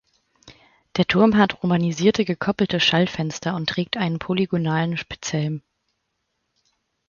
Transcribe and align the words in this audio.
Der 0.97 1.05
Turm 1.05 1.37
hat 1.37 1.61
romanisierte 1.61 2.25
gekoppelte 2.25 2.79
Schallfenster 2.79 3.53
und 3.55 3.69
trägt 3.69 3.97
einen 3.97 4.17
polygonalen 4.17 4.97
Spitzhelm. 4.97 5.61